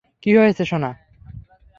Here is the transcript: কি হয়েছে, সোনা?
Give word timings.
কি 0.23 0.31
হয়েছে, 0.37 0.63
সোনা? 0.65 0.91